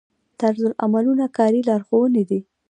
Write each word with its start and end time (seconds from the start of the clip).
طرزالعملونه 0.39 1.25
کاري 1.37 1.61
لارښوونې 1.69 2.23
دي 2.29 2.39